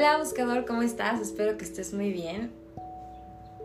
[0.00, 1.20] Hola buscador, ¿cómo estás?
[1.20, 2.50] Espero que estés muy bien.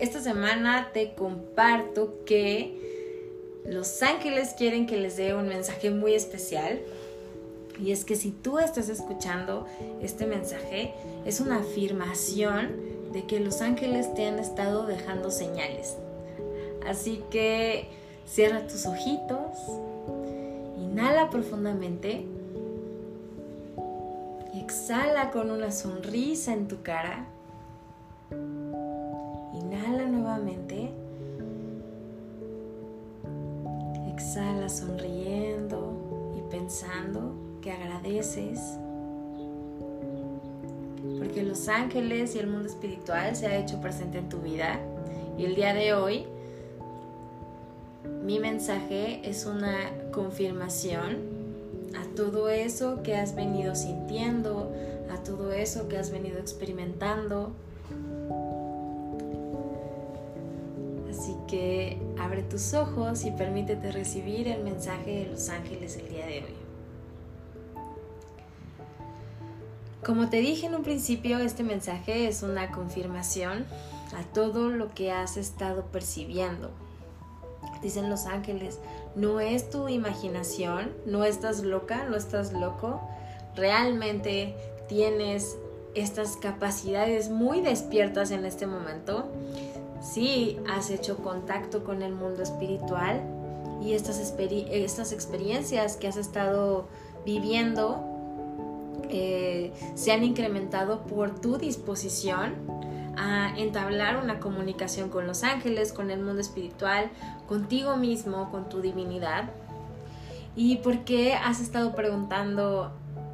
[0.00, 6.80] Esta semana te comparto que los ángeles quieren que les dé un mensaje muy especial.
[7.80, 9.68] Y es que si tú estás escuchando
[10.02, 10.92] este mensaje,
[11.24, 12.80] es una afirmación
[13.12, 15.94] de que los ángeles te han estado dejando señales.
[16.84, 17.86] Así que
[18.26, 19.52] cierra tus ojitos,
[20.80, 22.26] inhala profundamente
[24.64, 27.26] Exhala con una sonrisa en tu cara.
[29.52, 30.90] Inhala nuevamente.
[34.08, 38.78] Exhala sonriendo y pensando que agradeces.
[41.18, 44.80] Porque los ángeles y el mundo espiritual se ha hecho presente en tu vida.
[45.36, 46.24] Y el día de hoy
[48.24, 51.33] mi mensaje es una confirmación
[51.96, 54.72] a todo eso que has venido sintiendo,
[55.10, 57.52] a todo eso que has venido experimentando.
[61.10, 66.26] Así que abre tus ojos y permítete recibir el mensaje de los ángeles el día
[66.26, 66.64] de hoy.
[70.04, 73.64] Como te dije en un principio, este mensaje es una confirmación
[74.14, 76.70] a todo lo que has estado percibiendo,
[77.84, 78.80] dicen los ángeles,
[79.14, 83.00] no es tu imaginación, no estás loca, no estás loco,
[83.54, 84.56] realmente
[84.88, 85.56] tienes
[85.94, 89.26] estas capacidades muy despiertas en este momento.
[90.02, 93.22] Sí, has hecho contacto con el mundo espiritual
[93.82, 96.86] y estas, estas experiencias que has estado
[97.24, 98.02] viviendo
[99.10, 102.54] eh, se han incrementado por tu disposición
[103.16, 107.10] a entablar una comunicación con los ángeles, con el mundo espiritual,
[107.46, 109.50] contigo mismo, con tu divinidad.
[110.56, 112.92] ¿Y por qué has estado preguntando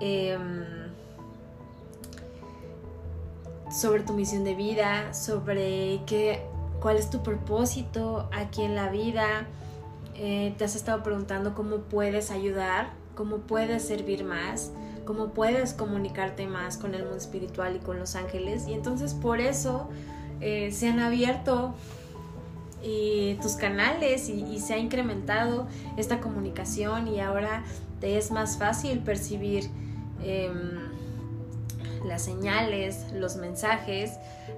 [0.00, 0.64] em,
[3.70, 6.42] sobre tu misión de vida, sobre qué,
[6.80, 9.46] cuál es tu propósito aquí en la vida?
[10.14, 14.72] Eh, te has estado preguntando cómo puedes ayudar, cómo puedes servir más
[15.04, 18.66] cómo puedes comunicarte más con el mundo espiritual y con los ángeles.
[18.68, 19.88] Y entonces por eso
[20.40, 21.74] eh, se han abierto
[23.40, 27.62] tus canales y, se ha incrementado esta comunicación y ahora
[28.00, 29.70] te es más fácil percibir
[30.24, 30.90] em,
[32.04, 34.12] las señales, los mensajes.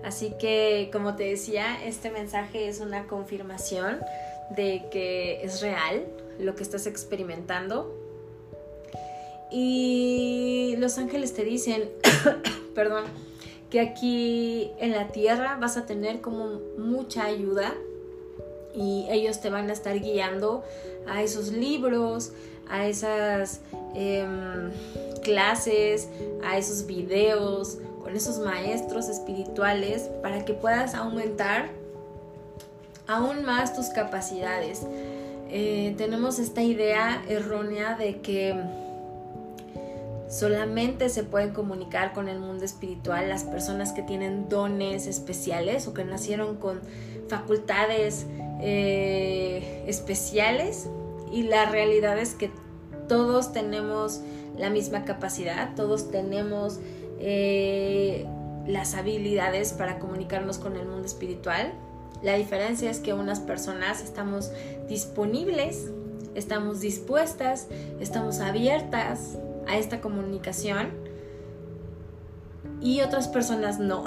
[0.04, 4.00] Así que, como te decía, este mensaje es una confirmación
[4.56, 6.04] de que es real
[6.38, 8.03] lo que estás experimentando
[9.56, 11.88] y los ángeles te dicen,
[12.74, 13.04] perdón,
[13.70, 17.72] que aquí en la tierra vas a tener como mucha ayuda
[18.74, 20.64] y ellos te van a estar guiando
[21.06, 22.32] a esos libros,
[22.68, 23.60] a esas
[23.94, 24.72] em,
[25.22, 26.08] clases,
[26.44, 31.68] a esos videos, con esos maestros espirituales para que puedas aumentar
[33.06, 34.82] aún más tus capacidades.
[35.48, 38.83] Eh, tenemos esta idea errónea de que
[40.34, 45.94] Solamente se pueden comunicar con el mundo espiritual las personas que tienen dones especiales o
[45.94, 46.80] que nacieron con
[47.28, 48.26] facultades
[48.60, 50.88] eh, especiales
[51.30, 52.50] y la realidad es que
[53.06, 54.22] todos tenemos
[54.58, 56.80] la misma capacidad, todos tenemos
[57.20, 58.26] eh,
[58.66, 61.74] las habilidades para comunicarnos con el mundo espiritual.
[62.24, 64.50] La diferencia es que unas personas estamos
[64.88, 65.92] disponibles,
[66.34, 67.68] estamos dispuestas,
[68.00, 69.38] estamos abiertas
[69.68, 70.90] a esta comunicación
[72.80, 74.04] y otras personas no.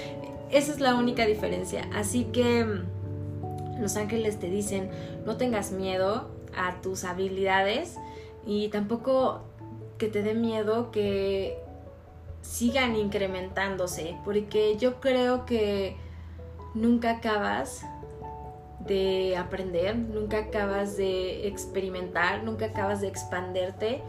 [0.50, 1.88] Esa es la única diferencia.
[1.94, 4.90] Así que mm, los ángeles te dicen,
[5.24, 7.96] no tengas miedo a tus habilidades
[8.46, 9.42] y tampoco
[9.98, 11.58] que te dé miedo que
[12.42, 15.96] sigan incrementándose, porque yo creo que
[16.74, 17.84] nunca acabas
[18.86, 24.02] de aprender, nunca acabas de experimentar, nunca acabas de expanderte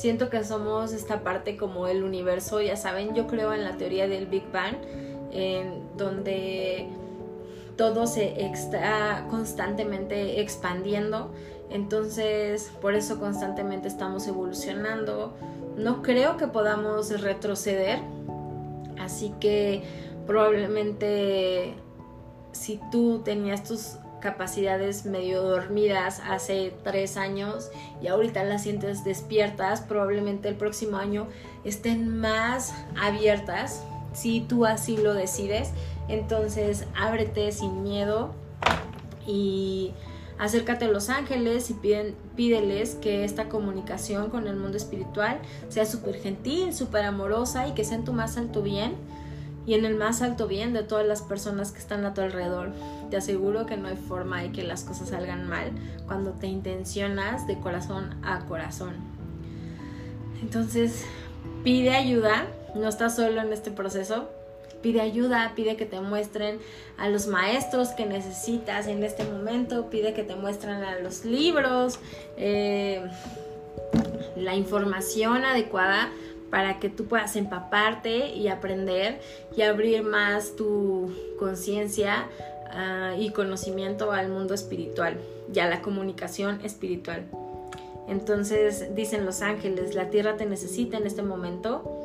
[0.00, 4.08] Siento que somos esta parte como el universo, ya saben, yo creo en la teoría
[4.08, 4.76] del Big Bang,
[5.30, 6.88] en donde
[7.76, 11.32] todo se está constantemente expandiendo,
[11.68, 15.34] entonces por eso constantemente estamos evolucionando.
[15.76, 17.98] No creo que podamos retroceder,
[18.98, 19.82] así que
[20.26, 21.74] probablemente
[22.52, 27.70] si tú tenías tus capacidades medio dormidas hace tres años
[28.02, 31.26] y ahorita las sientes despiertas, probablemente el próximo año
[31.64, 33.82] estén más abiertas
[34.12, 35.70] si tú así lo decides.
[36.08, 38.34] Entonces ábrete sin miedo
[39.26, 39.94] y
[40.40, 41.74] Acércate a los ángeles y
[42.34, 45.38] pídeles que esta comunicación con el mundo espiritual
[45.68, 48.94] sea súper gentil, súper amorosa y que sea en tu más alto bien
[49.66, 52.72] y en el más alto bien de todas las personas que están a tu alrededor.
[53.10, 55.70] Te aseguro que no hay forma de que las cosas salgan mal
[56.06, 58.94] cuando te intencionas de corazón a corazón.
[60.42, 61.04] Entonces,
[61.62, 64.28] pide ayuda, no estás solo en este proceso,
[64.82, 66.58] pide ayuda, pide que te muestren
[66.96, 71.98] a los maestros que necesitas en este momento, pide que te muestren a los libros,
[72.36, 73.02] eh,
[74.36, 76.10] la información adecuada
[76.50, 79.20] para que tú puedas empaparte y aprender
[79.56, 82.26] y abrir más tu conciencia
[82.70, 85.16] ah, y conocimiento al mundo espiritual
[85.52, 87.24] y a la comunicación espiritual.
[88.08, 92.00] Entonces dicen los ángeles, la tierra te necesita en este momento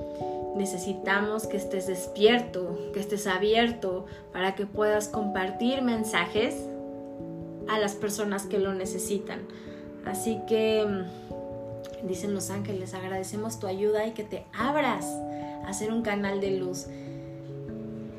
[0.55, 6.55] necesitamos que estés despierto, que estés abierto para que puedas compartir mensajes
[7.67, 9.41] a las personas que lo necesitan.
[10.05, 10.85] Así que,
[12.07, 15.05] dicen los ángeles, agradecemos tu ayuda y que te abras
[15.65, 16.87] a hacer un canal de luz.